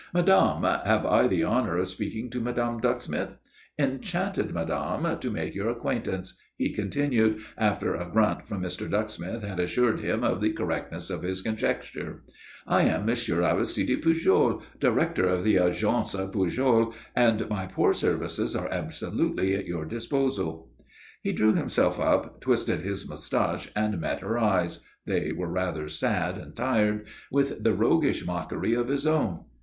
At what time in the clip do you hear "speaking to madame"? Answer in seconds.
1.87-2.79